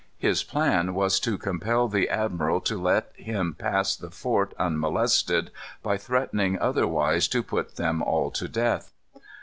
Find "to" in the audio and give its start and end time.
1.19-1.37, 2.61-2.75, 7.27-7.43, 8.31-8.47